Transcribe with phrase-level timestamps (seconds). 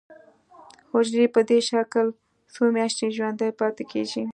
[0.91, 2.07] حجره په دې شکل
[2.53, 4.23] څو میاشتې ژوندی پاتې کیږي.